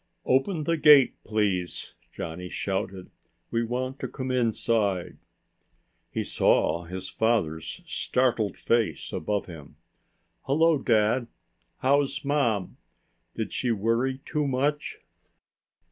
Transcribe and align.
"Open 0.25 0.63
the 0.63 0.77
gate, 0.77 1.13
please," 1.23 1.93
Johnny 2.11 2.49
shouted. 2.49 3.11
"We 3.51 3.63
want 3.63 3.99
to 3.99 4.07
come 4.07 4.31
inside." 4.31 5.19
He 6.09 6.23
saw 6.23 6.85
his 6.85 7.07
father's 7.07 7.81
startled 7.85 8.57
face 8.57 9.13
above 9.13 9.45
him. 9.45 9.75
"Hello, 10.45 10.79
Dad. 10.79 11.27
How's 11.81 12.25
Mom? 12.25 12.77
Did 13.35 13.53
she 13.53 13.71
worry 13.71 14.17
too 14.25 14.47
much?" 14.47 14.97